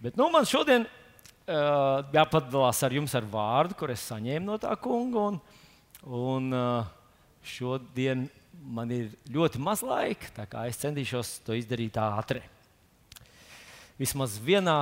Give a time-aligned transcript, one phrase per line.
[0.00, 4.72] Bet nu, man šodien uh, jāpadalās ar jums ar vārdu, kur es saņēmu no tā
[4.80, 5.26] kunga.
[5.28, 5.40] Un,
[6.08, 6.88] un uh,
[7.44, 8.24] šodien
[8.60, 12.42] man ir ļoti maz laika, tā kā es centīšos to izdarīt ātri.
[14.00, 14.78] Vismaz vienā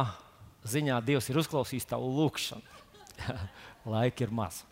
[0.69, 2.79] ziņā Dievs ir uzklausījis tavu lūgšanu.
[3.95, 4.63] laika ir maz.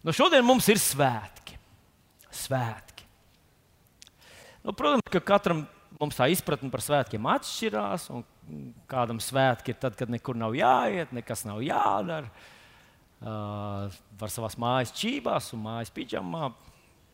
[0.00, 1.56] Nu, šodien mums ir svētki.
[2.32, 3.04] Svētki.
[4.64, 5.64] Nu, protams, ka katram
[6.00, 8.08] mums tā izpratne par svētkiem atšķirās.
[8.86, 12.30] Kādam svētki ir tad, kad nekur nav jāiet, nekas nav jādara.
[13.16, 13.88] Uh,
[14.20, 16.50] var savā mājas čībās un mājas pidžamā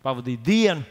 [0.03, 0.85] pavadīt dienu.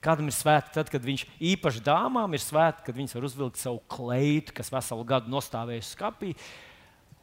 [0.00, 3.82] Kādam ir svētki, tad, kad viņš īpaši dāmām ir svētki, kad viņas var uzvilkt savu
[3.92, 6.32] kleitu, kas veselu gadu nostāvējusi skapī.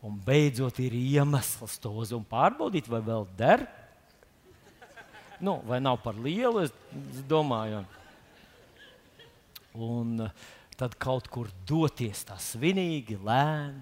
[0.06, 3.66] Un beidzot ir iemesls to uz un pārbaudīt, vai vēl der.
[5.42, 7.82] Nu, vai nav par lielu, es domāju.
[9.74, 10.46] Un uh,
[10.78, 13.82] tad kaut kur doties tā svinīgi, lēni,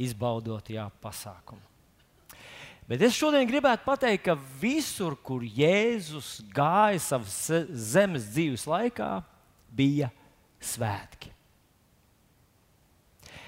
[0.00, 1.64] izbaudot jā, pasākumu.
[2.90, 7.36] Bet es šodien gribētu pateikt, ka visur, kur Jēzus gāja savas
[7.70, 9.10] zemes dzīves laikā,
[9.70, 10.08] bija
[10.58, 11.30] svētki.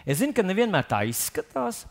[0.06, 1.83] Es zinu, ka nevienmēr tā izskatās,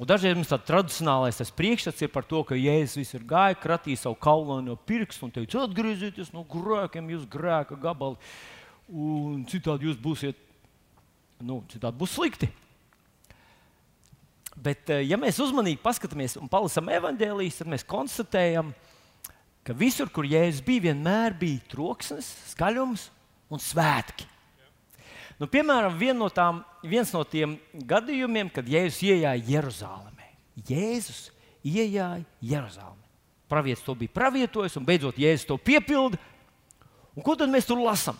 [0.00, 4.16] Un dažreiz mums tāds tradicionālais priekšstats ir par to, ka Jēzus visur gāja, kratīja savu
[4.16, 8.16] kaulu no pirksta un teica, atgriezieties no grēkiem, jūs grēka gabali,
[8.90, 10.38] un citādi jūs būsiet,
[11.46, 12.50] nu, citādi būs slikti.
[14.60, 18.74] Bet, eh, ja mēs uzmanīgi paskatāmies un palasām evanģēlijas, tad mēs konstatējam,
[19.64, 23.08] ka visur, kur Jēzus bija, vienmēr bija troksnis, skaļums
[23.50, 24.26] un svētki.
[25.40, 30.26] Nu, piemēram, vien no tām, viens no tiem gadījumiem, kad Jēzus ienāca Jeruzalemē.
[30.68, 31.30] Jēzus
[31.64, 33.06] ienāca Jeruzalemē.
[33.50, 36.20] Pravietis to bija pravietojis, un beidzot Jēzus to piepilda.
[37.16, 38.18] Un ko tad mēs tur lasām?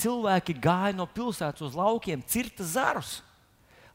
[0.00, 3.20] Cilvēki gāja no pilsētas uz laukiem, cirta zarus.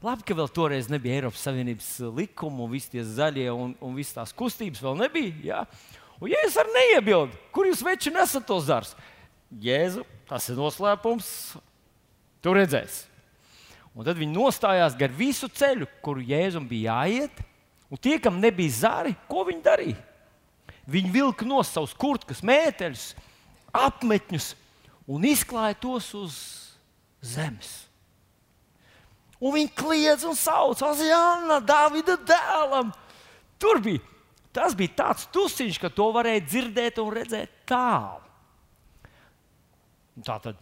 [0.04, 4.20] Labi, ka vēl toreiz nebija Eiropas Savienības likuma, un visi tie zaļie un, un visas
[4.20, 5.38] tās kustības vēl nebija.
[5.42, 5.64] Ja?
[6.22, 8.94] Un Jēzus arī neiebilda, kur jūs veči nesat tos zarus.
[9.64, 11.32] Jēzu, tas ir noslēpums,
[12.42, 13.08] Tu redzēsi.
[13.98, 17.42] Un tad viņi nostājās gar visu ceļu, kuru Jēzum bija jāiet.
[17.92, 19.98] Un tie, kam nebija zari, ko viņi darīja?
[20.88, 23.10] Viņi vilka no savus kurtkas mēteļus,
[23.76, 24.52] apmetņus
[25.08, 26.38] un izklāja tos uz
[27.24, 27.88] zemes.
[29.38, 32.90] Un viņi kliedz un sauc, Azijāna, Dāvida dēlam.
[33.62, 34.02] Tur bija,
[34.54, 38.26] tas bija tāds tusiņš, ka to varēja dzirdēt un redzēt tālu.
[40.26, 40.58] Tā tad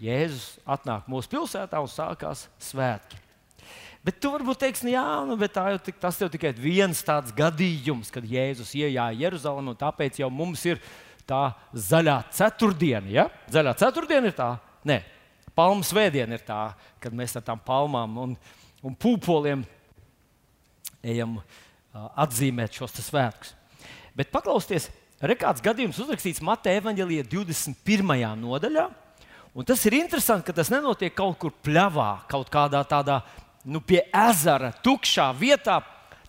[0.00, 3.18] Jēzus atnāk mūsu pilsētā un sākās svētki.
[4.00, 8.24] Bet tu varbūt teiksi, nu jā, nu, jau, tas jau tikai viens tāds gadījums, kad
[8.24, 10.80] Jēzus ienāca Jeruzalemē, un tāpēc jau mums ir
[11.30, 13.10] tā zaļā ceturtdiena.
[13.14, 13.26] Ja?
[13.52, 14.50] Zaļā ceturtdiena ir tā,
[14.88, 15.00] nē,
[15.56, 16.62] palmu svētdiena ir tā,
[17.02, 18.34] kad mēs ar tām palmām un,
[18.86, 19.64] un pūpoliem
[21.00, 21.44] ejam uh,
[22.24, 23.54] atzīmēt šos svētkus.
[24.16, 24.90] Bet paklausieties,
[25.22, 28.26] rekāds gadījums uzrakstīts Mateja Evanģelijā 21.
[28.40, 28.88] nodaļā.
[29.50, 33.20] Un tas ir interesanti, ka tas nenotiek kaut kur pļavā, kaut kādā tādā
[33.66, 35.80] nu, pie ezera, tukšā vietā.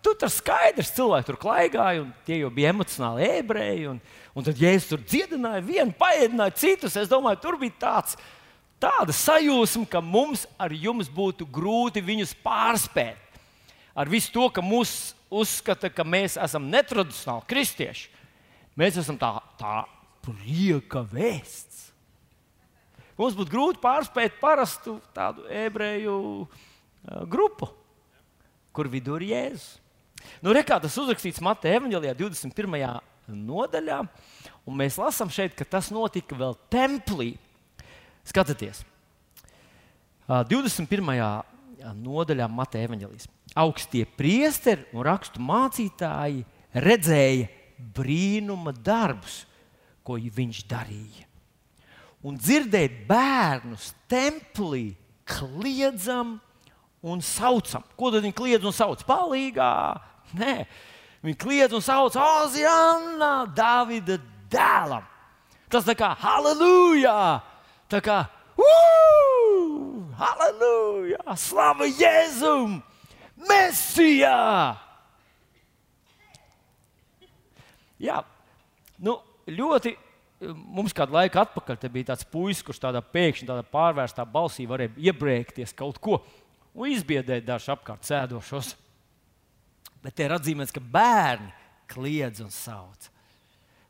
[0.01, 3.91] Tur tas skaidrs, cilvēki tur klaigāja, un tie jau bija emocionāli ebreji.
[3.91, 3.99] Un,
[4.35, 8.17] un tad, ja es tur dziedināju, vienu paēdināju, citus, es domāju, tur bija tāds,
[8.81, 13.19] tāda sajūsma, ka mums ar jums būtu grūti viņus pārspēt.
[13.91, 18.07] Ar visu to, ka mūs uzskata, ka mēs esam netradicionāli kristieši.
[18.79, 19.81] Mēs esam tā, tā
[20.23, 21.89] prieka vēsts.
[23.19, 26.47] Mums būtu grūti pārspēt parastu tādu ebreju uh,
[27.29, 27.67] grupu,
[28.73, 29.77] kur vidū ir Jēzus.
[30.41, 33.01] Nu, re, tas uzrakstīts Mateja Evanģelijā, 21.
[33.37, 33.99] Nodaļā,
[34.67, 37.33] un mēs lasām šeit, ka tas notika vēl templī.
[38.27, 38.83] Skatieties,
[40.27, 41.09] 21.
[41.97, 43.27] nodaļā Mateja Evanģelijas.
[43.57, 47.49] Augstie priesteri un rakstu mācītāji redzēja
[47.97, 49.41] brīnuma darbus,
[50.05, 51.31] ko viņš darīja
[52.25, 54.91] un dzirdēt bērnus templī
[55.25, 56.37] kliedzam
[57.01, 57.83] un saucam.
[57.97, 59.01] Ko tad viņi kliedz un sauc?
[59.07, 59.71] Palīgā!
[60.37, 60.55] Nē,
[61.25, 64.17] viņi kliedz un sauc Oziāna, Dāvida
[64.51, 65.07] dēlam.
[65.71, 67.41] Tas tā kā halleluja!
[67.91, 68.21] Tā kā
[70.19, 71.35] halleluja!
[71.39, 72.79] Slava Jēzum!
[73.49, 74.37] Mēsijā!
[78.01, 78.21] Jā,
[79.05, 79.93] nu, ļoti
[80.49, 85.75] mums kādu laiku atpakaļ bija tāds puisis, kurš tādā pēkšņi tādā pārvērstā balsī varēja iebrēkties
[85.77, 86.17] kaut ko
[86.73, 88.73] un izbiedēt dažus apkārt sēdošos.
[90.01, 91.51] Bet te ir atzīmēts, ka bērni
[91.91, 93.09] kliedz un sauc.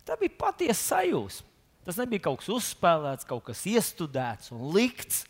[0.05, 1.47] Tā bija patiesa sajūsma.
[1.85, 5.23] Tas nebija kaut kas uzspēlēts, kaut kas iestudēts un likts.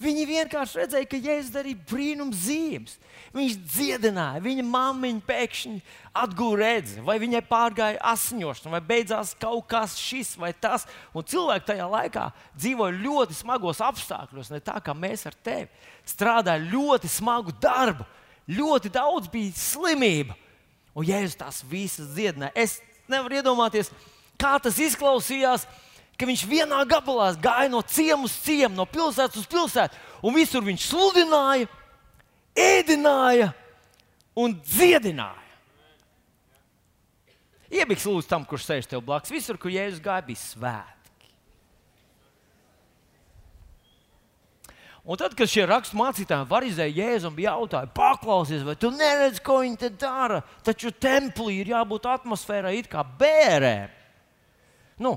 [0.00, 2.94] Viņi vienkārši redzēja, ka Jēzus darīja brīnums zīmes.
[3.36, 5.82] Viņš dziedināja, viņa māmiņa pēkšņi
[6.16, 10.88] atguva redzi, vai viņai pārgāja asiņošana, vai beidzās kaut kas šis vai tas.
[11.12, 12.24] Un cilvēki tajā laikā
[12.56, 15.68] dzīvoja ļoti smagos apstākļos, ne tā kā mēs ar tevi.
[16.08, 18.08] Strādāja ļoti smagu darbu,
[18.50, 20.36] ļoti daudz bija slimība.
[20.96, 22.50] Un Jēzus tās visas dziedināja.
[22.58, 22.80] Es
[23.10, 23.92] nevaru iedomāties,
[24.40, 25.68] kā tas izklausījās
[26.20, 30.64] ka viņš vienā gabalā gāja no ciemu uz ciemu, no pilsētas uz pilsētu, un visur
[30.66, 31.68] viņš sludināja,
[32.52, 33.54] ēdināja
[34.36, 35.38] un dziedināja.
[37.70, 39.30] Iebiks lūdzu tam, kurš sēž tev blakus.
[39.32, 40.99] Visur, kur Jēzus gāja, bija svētki.
[45.04, 49.40] Un tad, kad šie rakstu mācītāji varizēja Jēzu un bija jautājuši, paklausies, vai tu neredzi,
[49.44, 50.42] ko viņi te dara?
[50.66, 53.94] Taču templī ir jābūt atmosfērai it kā bērēm.
[55.00, 55.14] Nu,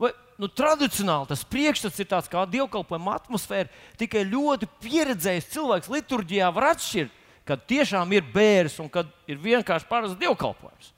[0.00, 3.68] vai, nu, tradicionāli tas priekšstats ir tāds kā dievkalpojuma atmosfēra.
[4.00, 9.90] Tikai ļoti pieredzējis cilvēks liturģijā var atšķirt, kad tiešām ir bērns un kad ir vienkārši
[9.92, 10.88] parasts dievkalpojums.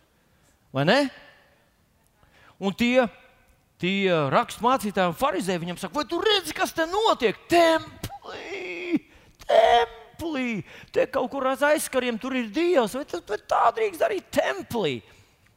[0.75, 1.01] Vai ne?
[2.63, 3.09] Un tie,
[3.83, 7.43] tie raksturmācītāji un farizēji viņam saka, vai tu redzi, kas te notiek?
[7.51, 8.04] Templī!
[9.45, 10.63] Templī!
[10.95, 14.99] Te kaut kur aiz aizkariem tur ir dievs, vai, vai tā drīkst darīt templī?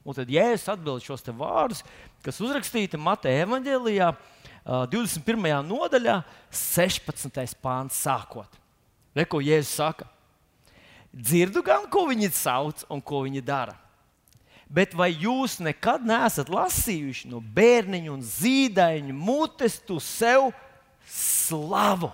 [0.07, 1.83] Un tad Jēzus atbild šos vārdus,
[2.23, 4.11] kas uzrakstīti Mateja evanģēlijā,
[4.91, 5.47] 21.
[5.67, 6.21] nodaļā,
[6.51, 7.57] 16.
[7.63, 8.59] pāns sākot.
[9.15, 10.07] Re, ko Jēzus saka?
[11.11, 13.75] Dzirdu gan, ko viņi sauc un ko viņi dara.
[14.67, 20.51] Bet vai jūs nekad neesat lasījuši no bērniņa un zīdaiņa mutes, tu sev
[21.07, 22.11] slavu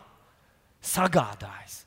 [0.84, 1.84] sagādājis?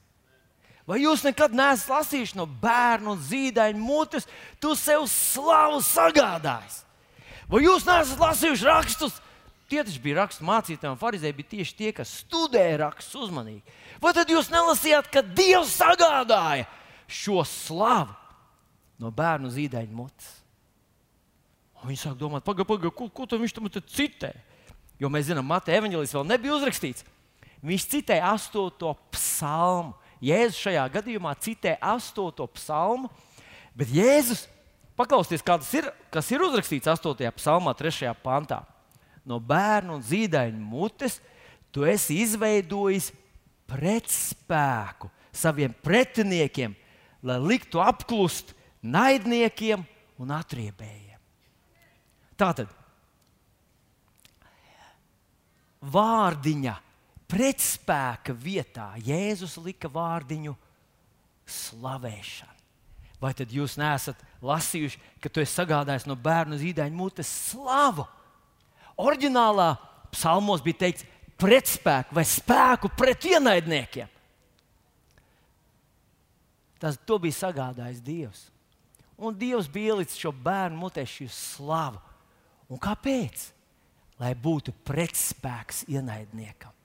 [0.87, 4.28] Vai jūs nekad neesat lasījuši no bērna un zīdaiņa mutes,
[4.62, 6.84] tu sev slavu sagādājis?
[7.50, 9.16] Vai jūs neesat lasījuši rakstus?
[9.66, 13.64] Tie taču bija rakstu mācītāji un farizēji, bija tieši tie, kas studēja rakstus uzmanīgi.
[14.02, 16.69] Vai tad jūs nelasījāt, ka Dievs sagādāja
[17.10, 18.14] šo slavu
[19.02, 20.28] no bērnu zīdaiņa mutes?
[21.82, 24.32] Un viņi sāk domāt, pagaidi, pagaidi, ko, ko viņš tam citē?
[25.02, 27.02] Jo mēs zinām, Mateja evanģēlis vēl nebija uzrakstīts.
[27.64, 29.94] Viņš citēja astoto psalmu.
[30.25, 33.11] Jēzus šajā gadījumā citē astoto psalmu,
[33.76, 34.47] bet Jēzus,
[34.97, 37.29] paklausieties, kas ir, kas ir uzrakstīts 8.
[37.37, 38.14] psalmā, 3.
[38.25, 38.62] pantā.
[39.26, 41.19] No bērnu un zīdaiņu mutes
[41.75, 43.11] tu esi izveidojis
[43.69, 46.73] pretspēku saviem pretiniekiem,
[47.26, 49.82] lai liktu apklust naidniekiem
[50.23, 51.20] un atriebējiem.
[52.41, 52.70] Tātad
[55.93, 56.75] vārdiņa
[57.31, 60.55] pretspēka vietā Jēzus lika vārdiņu
[61.46, 62.55] slavēšana.
[63.20, 68.05] Vai tad jūs neesat lasījuši, ka tu esi sagādājis no bērnu zīdaiņa mutes slavu?
[69.00, 69.70] Oriģinālā
[70.12, 71.06] psalmos bija teikts
[71.40, 74.12] pretspēku vai spēku pret ienaidniekiem.
[76.76, 78.44] Tas bija sagādājis Dievs.
[79.17, 82.00] Un Dievs bija ielicis šo bērnu mutē šī slavu.
[82.69, 83.50] Un kāpēc?
[84.20, 86.75] Lai būtu pretspēks ienaidniekam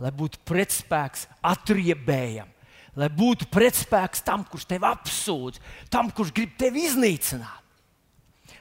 [0.00, 2.48] lai būtu pretspēks atriebējam,
[2.98, 5.60] lai būtu pretspēks tam, kurš tevi apsūdz,
[5.92, 7.58] tam, kurš grib tevi iznīcināt.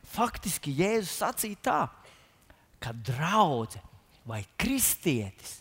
[0.09, 1.81] Faktiski Jēzus sacīja tā,
[2.81, 3.85] ka draudzene
[4.29, 5.59] vai kristietis,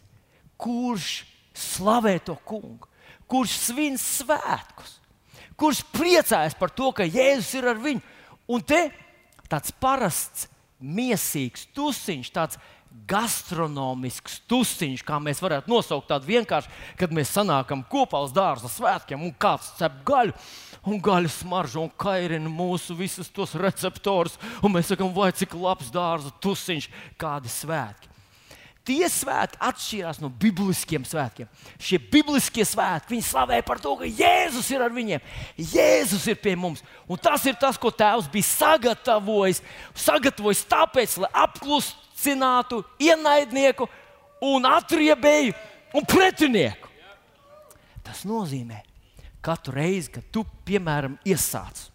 [0.61, 1.23] kurš
[1.57, 2.89] slavē to kungu,
[3.31, 4.99] kurš svin svētkus,
[5.59, 8.03] kurš priecājas par to, ka Jēzus ir ar viņu,
[8.49, 8.89] un te
[9.49, 10.49] tāds parasts,
[10.79, 12.59] mīsīgs tusiņš, tāds
[13.09, 19.23] gastronomisks tusiņš, kā mēs varētu nosaukt tādu vienkārši, kad mēs sanākam kopā uz dārza svētkiem
[19.25, 20.37] un kāds cep gaļu.
[20.89, 24.39] Un gaļa smaržo un kairina mūsu visus tos receptorus.
[24.63, 26.87] Mēs sakām, vai cik labs dārza tusiņš,
[27.21, 28.09] kādi svētki.
[28.89, 31.49] Tie svētki atšķirās no bibliskiem svētkiem.
[31.77, 35.27] Šie bibliskie svētki, viņi slavē par to, ka Jēzus ir ar viņiem.
[35.61, 36.81] Jēzus ir pie mums.
[37.05, 39.61] Un tas ir tas, ko Tēvs bija sagatavojis.
[39.93, 43.89] Sagatavojis tāpēc, lai apklustu cinātu ienaidnieku
[44.45, 45.55] un atriebēju
[45.99, 46.91] un pretinieku.
[48.05, 48.81] Tas nozīmē,
[49.45, 51.87] katru reizi, kad tu, piemēram, iesāc,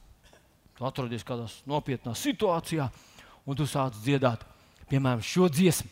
[0.77, 2.87] tu atrodies kādā nopietnā situācijā
[3.45, 4.45] un tu sāc dziedāt,
[4.91, 5.89] piemēram, šo dziesmu.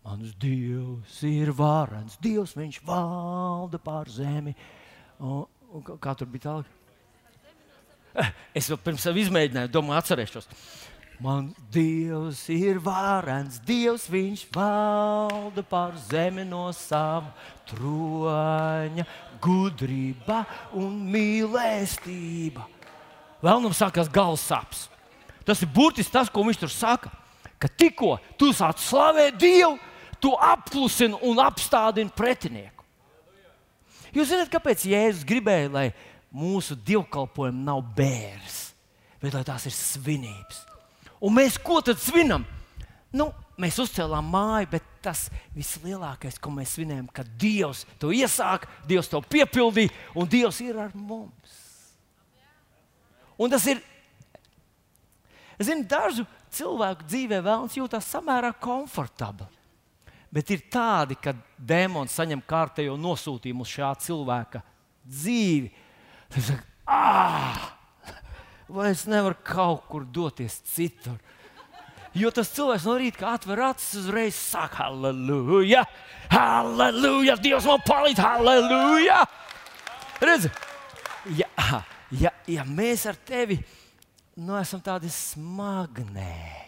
[0.00, 4.54] Mans Dievs ir varens, Dievs viņš valda pār zemi.
[5.20, 5.44] Un,
[5.76, 6.76] un kā tur bija tālāk?
[8.18, 10.48] Eh, es vēl pirms tam izmēģināju, domāju, atcerēšos.
[11.20, 17.28] Man Dievs ir varens, Dievs viņš valda pār zemi no sava
[17.68, 19.04] troņa,
[19.44, 20.38] gudrība
[20.80, 22.64] un mīlestība.
[23.44, 24.86] Vēlnam sākās galvas sāpes.
[25.44, 27.12] Tas ir burtiski tas, ko viņš tur saka.
[27.60, 29.76] Ka tikko tu sāc slavēt Dievu,
[30.24, 32.88] tu apklusini un apstādini pretinieku.
[34.16, 35.86] Jūs zināt, kāpēc Jēzus gribēja, lai
[36.32, 38.58] mūsu dievkalpojumi nav bērns,
[39.20, 40.69] bet lai tās ir svinības.
[41.20, 42.46] Un mēs ko tad svinam?
[43.12, 43.28] Nu,
[43.60, 49.20] mēs uzcēlām māju, bet tas vislielākais, ko mēs svinējam, ka Dievs to iesāk, Dievs to
[49.24, 51.56] piepildīja, un Dievs ir ar mums.
[53.40, 53.80] Un tas ir,
[55.60, 59.48] zinu, dažu cilvēku dzīvē vēlams jūtas samērā komfortabli.
[60.30, 64.60] Bet ir tādi, ka dēmons saņem kārtējo nosūtījumu uz šā cilvēka
[65.02, 65.72] dzīvi.
[66.30, 67.64] Tad saka, ah,
[68.74, 71.18] vai es nevaru kaut kur doties citur?
[72.16, 75.84] Jo tas cilvēks no rīta atver acis, uzreiz saka, halleluja,
[76.32, 79.20] halleluja, Dievs man palīdz, halleluja!
[80.20, 80.50] Redzi,
[81.38, 81.78] ja,
[82.10, 83.60] ja, ja mēs ar tevi
[84.40, 86.66] nu, esam tādi smagnēji.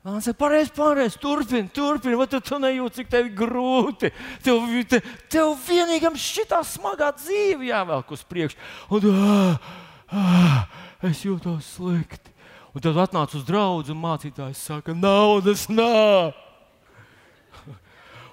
[0.00, 4.08] Man saka, pareizi, pareizi, turpini, turpini, vai tu, tu nejūti, cik tev ir grūti.
[4.44, 5.00] Tev, te,
[5.32, 8.56] tev vienīgam šitā smagā dzīve jāvelk uz priekšu.
[8.96, 9.74] Un, ah,
[10.12, 10.66] ah,
[11.06, 12.32] es jūtos slikti.
[12.70, 16.36] Un tad atnāc uz draugu, un mācītājs saka, naudas nav.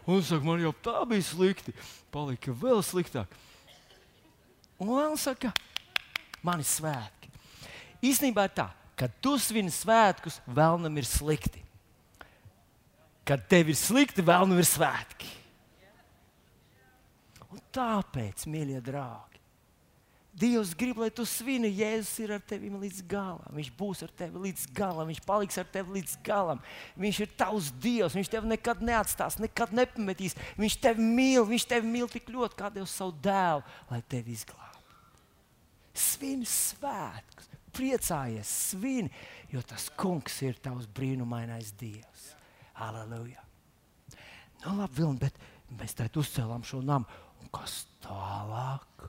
[0.07, 1.73] Un saka, man jau tā bija slikti,
[2.13, 3.33] palika vēl sliktāk.
[4.77, 5.51] Un vēl saka,
[6.45, 7.31] man ir svētki.
[8.05, 8.67] Īsnībā ir tā,
[8.97, 11.61] Kad tu svini svētkus, vēlnam ir slikti.
[13.27, 15.29] Kad tev ir slikti, vēlnam ir svētki.
[17.53, 19.36] Un tāpēc, mīļie draugi,
[20.37, 23.55] Dievs grib, lai tu svini, Jēzus ir ar tevi līdz galam.
[23.57, 26.61] Viņš būs ar tevi līdz galam, viņš paliks ar tevi līdz galam.
[26.93, 30.37] Viņš ir tavs Dievs, viņš tevi nekad neatstās, nekad nepametīs.
[30.61, 34.85] Viņš tevi mīl, viņš tevi mīl tik ļoti, kā Dievs savu dēlu, lai tevi izglābtu.
[35.97, 39.09] Svini svētkus, priecājies, svini,
[39.49, 42.33] jo tas kungs ir tavs brīnumainais dievs.
[42.85, 43.41] Aleluja!
[44.61, 45.41] Nu, labi, Vilni, bet
[45.81, 47.09] mēs tā uzcēlām šo namu.
[47.41, 49.07] Un kas tālāk?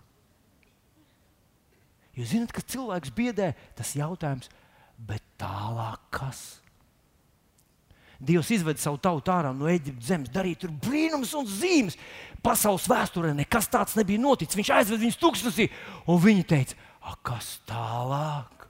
[2.18, 4.50] Jūs zināt, ka cilvēks biedē tas jautājums,
[4.98, 6.58] bet tālāk kas?
[8.18, 11.94] Dievs izveda savu tautu ārā no Eģiptes zemes, darīja tur brīnums un zīmes.
[12.42, 14.58] Pasaules vēsturē nekas tāds nebija noticis.
[14.58, 15.68] Viņš aizveda viņus tūkstnesī,
[16.10, 16.78] un viņi teica,
[17.22, 18.66] kas tālāk?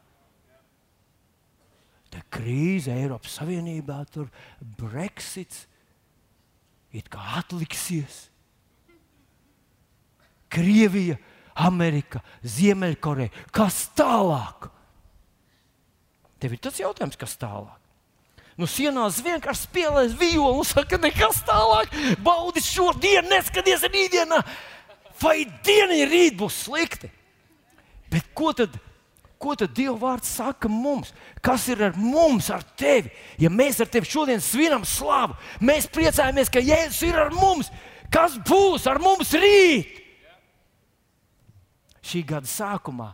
[2.13, 4.29] Tā krīze Eiropas Savienībā, tur
[4.61, 5.65] Brexits,
[6.93, 8.27] it kā atliksies.
[10.53, 11.17] Krievija,
[11.59, 13.33] Amerika, Ziemeļkoreja.
[13.55, 14.71] Kas tālāk?
[16.39, 17.75] Tev ir tas jautājums, kas tālāk?
[18.59, 21.93] Nu, sienās vienkārši spēlēs violu un saka, nekas tālāk.
[22.27, 24.41] Baudi šo dienu, neskaties rītdienā.
[25.23, 27.11] Vai diena ir rīt būs slikti?
[28.11, 28.75] Bet ko tad?
[29.39, 31.13] Ko tad Dieva vārds saka mums?
[31.39, 33.13] Kas ir ar mums, ar tevi?
[33.39, 37.71] Ja mēs ar tevi šodien svinam slavu, mēs priecājamies, ka Jēzus ir ar mums.
[38.11, 40.08] Kas būs ar mums rīt?
[42.09, 43.13] Šī gada sākumā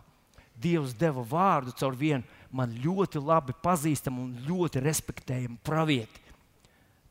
[0.55, 2.23] Dievs deva vārdu caur vienu
[2.55, 6.21] man ļoti labi pazīstamu un ļoti respektējamu pravieti.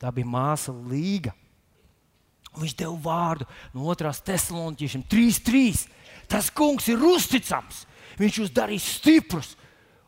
[0.01, 1.35] Tā bija māsa Līga.
[2.57, 4.15] Viņš deva vārdu no 2.
[4.25, 5.85] Thessaloniķiešiem 3.3.
[6.31, 7.83] Tas kungs ir uzticams
[8.19, 9.55] Viņš jūs darīs stiprus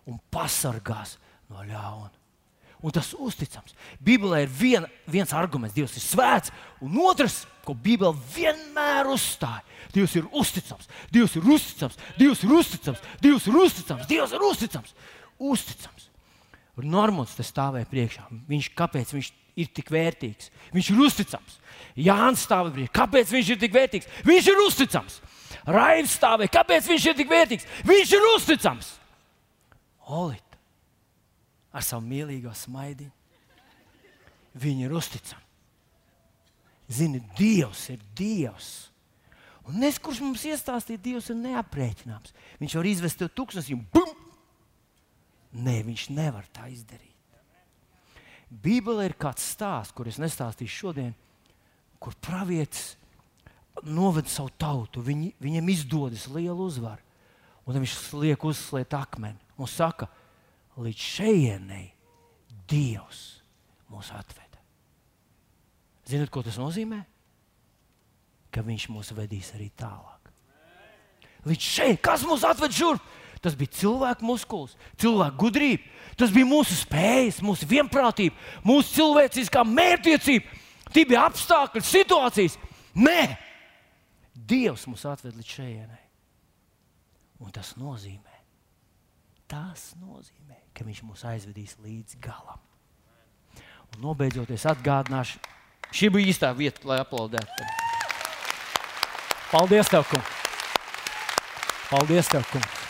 [0.07, 1.17] un pasargās
[1.51, 2.13] no ļauna.
[2.87, 3.73] Un tas ir uzticams.
[3.99, 9.65] Bībelē ir vien, viens arguments, Dievs ir svēts, un otrs, ko Bībele vienmēr uzstāja.
[9.91, 14.95] Dievs ir uzticams, Dievs ir uzticams, Dievs ir uzticams, Dievs ir uzticams, Dievs ir uzticams.
[15.37, 16.07] uzticams.
[16.77, 18.23] Normons te stāvēja priekšā.
[18.47, 20.51] Viņš, kāpēc viņš ir tik vērtīgs?
[20.71, 21.59] Viņš ir uzticams.
[21.97, 22.95] Jānis stāvēja priekšā.
[23.01, 24.11] Kāpēc viņš ir tik vērtīgs?
[24.23, 25.21] Viņš ir uzticams.
[25.65, 26.55] Raivs stāvēja.
[26.55, 27.67] Kāpēc viņš ir tik vērtīgs?
[27.89, 28.93] Viņš ir uzticams.
[30.07, 30.46] Olita
[31.71, 33.13] ar savu mīlīgo smaidiņu.
[34.57, 35.43] Viņi ir uzticami.
[36.87, 38.69] Zini, Dievs ir Dievs.
[39.67, 42.33] Un nes kurš mums iestāstīja, Dievs ir neaprēķināms.
[42.61, 44.13] Viņš var izvest tev tūkstošus un bum!
[45.57, 47.15] Nē, viņš nevar tā izdarīt.
[48.47, 51.11] Bībelē ir kāds stāsts, kur es nestāstīšu šodien,
[51.99, 52.95] kur pravietis
[53.83, 57.03] noved savu tautu, viņi, viņam izdodas liela uzvara.
[57.67, 60.07] Un viņš liek uzsliet akmeni un saka,
[60.83, 61.87] līdz šejienei
[62.67, 63.21] Dievs
[63.91, 64.59] mūs atveda.
[66.07, 66.99] Ziniet, ko tas nozīmē?
[68.51, 70.31] Ka viņš mūs vedīs arī tālāk.
[71.47, 73.15] Līdz šeit, kas mūs atved šurp?
[73.43, 75.83] Tas bija cilvēka muskulis, cilvēka gudrība,
[76.17, 78.33] tas bija mūsu spējas, mūsu vienprātība,
[78.65, 80.63] mūsu cilvēciskā mērķtiecība.
[80.89, 82.57] Tie bija apstākļi, situācijas.
[82.97, 83.37] Nē,
[84.47, 86.03] Dievs mūs atved līdz šejienei.
[87.45, 88.36] Un tas nozīmē,
[89.49, 92.61] tas nozīmē, ka Viņš mūs aizvedīs līdz galam.
[93.95, 95.39] Un nobeidzot, es atgādināšu,
[95.95, 97.67] šī bija īstā vieta, lai aplaudētu.
[99.47, 100.33] Paldies, tev, kungs!
[101.87, 102.83] Paldies, tev, kungs!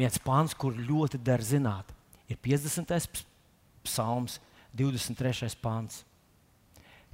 [0.00, 1.90] Viens pāns, kur ļoti der zināt,
[2.30, 3.20] ir 50.
[3.84, 4.38] psalms,
[4.72, 5.50] 23.
[5.60, 6.04] pāns,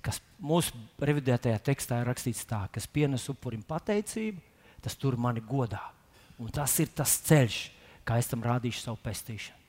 [0.05, 4.39] kas mūsu revidētajā tekstā ir rakstīts tā, kas pienes upurim pateicību,
[4.85, 5.83] tas tur mani godā.
[6.43, 7.61] Un tas ir tas ceļš,
[8.07, 9.63] kā es tam rādīšu savu pestīšanu.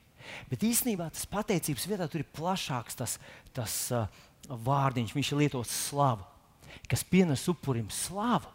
[0.50, 3.16] Bet īstenībā tas pateicības vietā tur ir plašāks tas,
[3.56, 4.04] tas uh,
[4.48, 6.26] vārdiņš, viņš ir lietots slavu.
[6.88, 8.50] Kas pienes upurim slavu,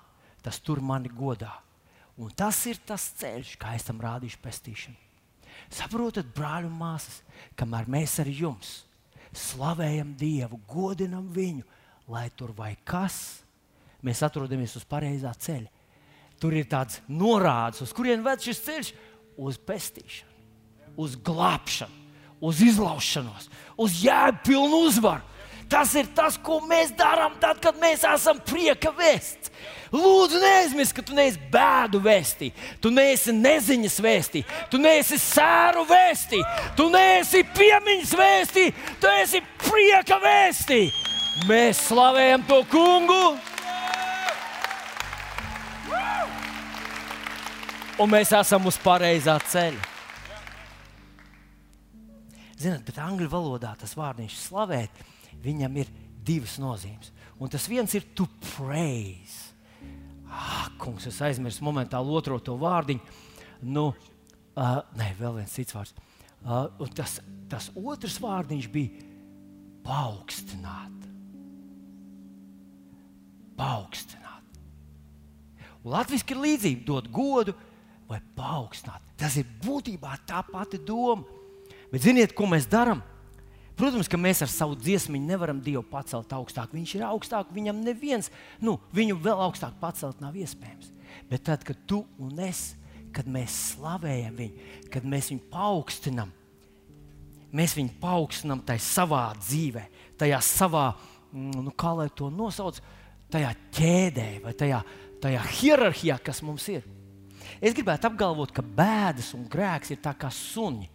[0.45, 1.51] tas tur mani godā.
[2.21, 4.99] Un tas ir tas ceļš, kā es tam rādīšu pestīšanu.
[5.73, 7.21] Saprotat, brāļi un māsas,
[7.57, 8.83] kamēr mēs ar jums
[9.33, 11.65] slavējam Dievu, godinam viņu,
[12.13, 13.41] lai tur vai kas,
[14.05, 15.71] mēs atrodamies uz pareizā ceļa.
[16.43, 18.93] Tur ir tāds norādes, uz kurien ved šis ceļš,
[19.39, 20.33] uz pestīšanu
[20.97, 22.01] uz glābšanu,
[22.43, 23.47] uz izlaušanos,
[23.77, 25.31] uz jēgpilnu uzvaru.
[25.69, 29.49] Tas ir tas, ko mēs darām tad, kad mēs esam prieka vēsts.
[29.93, 32.49] Lūdzu, neaizmirst, ka tu neesi bēdu vēstī,
[32.81, 36.41] tu neesi neziņas vēstī, tu neesi sēru vēstī,
[36.77, 38.67] tu neesi piemiņas vēstī,
[39.01, 40.83] tu esi prieka vēstī.
[41.49, 43.52] Mēs slavējam to kungu.
[48.01, 49.89] Un mēs esam uz pareizā ceļa.
[52.57, 55.01] Zināt, bet angļu valodā tas vārdiņš slavēt,
[55.43, 55.91] viņam ir
[56.25, 57.11] divas nozīmes.
[57.37, 59.51] Un tas viens ir to praise.
[60.25, 63.19] Ah, kungs, es aizmirsu momentāli otro to vārdiņu.
[63.69, 65.93] Nu, uh, nē, vēl viens cits vārds.
[66.43, 67.19] Uh, tas,
[67.51, 69.05] tas otrs vārdiņš bija
[69.85, 71.05] paaugstināt.
[73.59, 74.57] Paaugstināt.
[75.85, 77.53] Latvijas ir līdzība dot godu
[78.13, 79.01] vai paaugstināt.
[79.19, 81.25] Tas ir būtībā tā pati doma.
[81.91, 83.03] Bet ziniet, ko mēs darām?
[83.77, 86.75] Protams, ka mēs ar savu dziesmu nevaram Dievu pacelt augstāk.
[86.75, 88.29] Viņš ir augstāk, viņam neviens,
[88.61, 90.91] nu, viņu vēl augstāk pacelt nav iespējams.
[91.29, 92.75] Bet tad, kad tu un es,
[93.13, 96.33] kad mēs slavējam viņu, kad mēs viņu paaugstinām,
[97.53, 99.87] mēs viņu paaugstinām tajā savā dzīvē,
[100.21, 100.87] tajā savā,
[101.31, 102.77] mm, nu, kā lai to nosauc,
[103.33, 104.83] tajā ķēdē vai tajā,
[105.21, 106.85] tajā hierarhijā, kas mums ir.
[107.61, 110.89] Es gribētu apgalvot, ka bēdas un grēks ir tā kā suņi.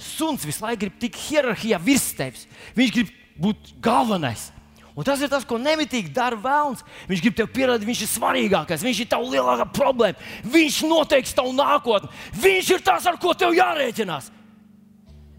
[0.00, 2.48] Suns visu laiku grib tikt hierarhijā virs tevis.
[2.76, 4.50] Viņš grib būt galvenais.
[4.94, 6.84] Un tas ir tas, ko nemitīgi dara vēlams.
[7.10, 10.28] Viņš grib tev pierādīt, viņš ir svarīgākais, viņš ir tavs lielākā problēma.
[10.46, 12.12] Viņš noteiks tavu nākotni.
[12.38, 14.30] Viņš ir tas, ar ko tev jārēķinās.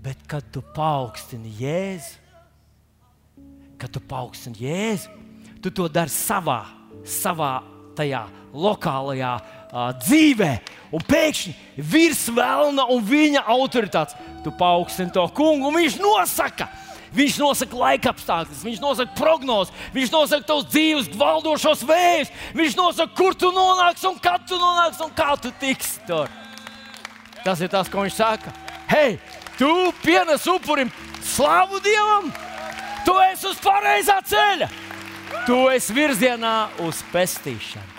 [0.04, 2.20] Bet, kad tu paaugstini Jēzu,
[3.80, 5.15] kad tu paaugstini Jēzu,
[5.63, 6.60] tu to dari savā,
[7.08, 7.56] savā
[7.98, 9.32] tajā lokālajā
[9.76, 10.52] dzīvē.
[10.96, 16.70] Un pēkšņi virs vēlna un viņa autoritātes tu paaugstini to kungu, un viņš nosaka.
[17.16, 23.16] Viņš nosaka laika apstākļus, viņš nosaka prognozes, viņš nosaka tavus dzīves valdošos vējus, viņš nosaka,
[23.16, 26.28] kur tu nonāksi un kad tu nonāksi un kā tu tiksi tur.
[27.46, 28.52] Tas ir tas, ko viņš saka.
[28.92, 29.16] Hei,
[29.56, 29.72] tu
[30.04, 30.92] pienes upurim
[31.24, 32.28] slavu Dievam,
[33.08, 34.72] tu esi uz pareizā ceļa,
[35.48, 37.95] tu esi virzienā uz pestīšanu.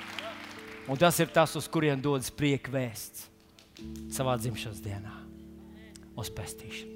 [0.86, 3.26] Un tas ir tas, uz kurien dodas prieka vēsts
[4.14, 5.14] savā dzimšanas dienā
[6.16, 6.84] uz pestīšanu.